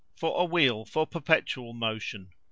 [0.15, 2.31] For a wheel for perpetual motion.